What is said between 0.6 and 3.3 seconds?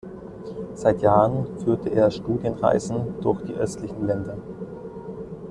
Seit Jahren führt er Studienreisen